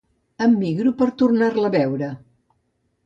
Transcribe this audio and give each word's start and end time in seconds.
Em 0.45 0.53
migro 0.61 0.93
per 1.01 1.09
tornar-la 1.23 1.71
a 1.73 1.75
veure. 1.79 2.11